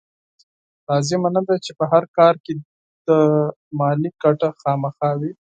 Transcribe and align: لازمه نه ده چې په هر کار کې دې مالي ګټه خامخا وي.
لازمه 0.87 1.29
نه 1.35 1.41
ده 1.47 1.55
چې 1.65 1.71
په 1.79 1.83
هر 1.91 2.03
کار 2.17 2.33
کې 2.43 2.53
دې 3.07 3.21
مالي 3.79 4.09
ګټه 4.23 4.49
خامخا 4.61 5.09
وي. 5.19 5.31